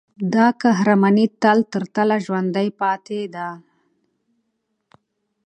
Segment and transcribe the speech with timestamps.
[0.33, 3.47] دا قهرماني تله ترتله ژوندي پاتې ده.